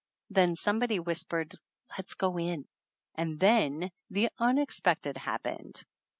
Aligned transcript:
Then 0.31 0.55
somebody 0.55 0.99
whispered 0.99 1.53
let's 1.95 2.15
go 2.15 2.39
in 2.39 2.65
and 3.13 3.39
then 3.39 3.91
the 4.09 4.29
unexpected 4.39 5.15
happened. 5.15 5.83